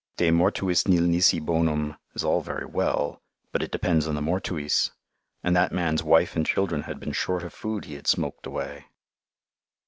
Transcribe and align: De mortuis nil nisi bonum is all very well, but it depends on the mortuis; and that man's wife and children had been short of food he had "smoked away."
De 0.17 0.31
mortuis 0.31 0.87
nil 0.87 1.03
nisi 1.03 1.39
bonum 1.39 1.95
is 2.15 2.23
all 2.23 2.41
very 2.41 2.65
well, 2.65 3.21
but 3.51 3.61
it 3.61 3.69
depends 3.69 4.07
on 4.07 4.15
the 4.15 4.19
mortuis; 4.21 4.89
and 5.43 5.55
that 5.55 5.71
man's 5.71 6.01
wife 6.01 6.35
and 6.35 6.43
children 6.47 6.81
had 6.81 6.99
been 6.99 7.11
short 7.11 7.43
of 7.43 7.53
food 7.53 7.85
he 7.85 7.93
had 7.93 8.07
"smoked 8.07 8.47
away." 8.47 8.85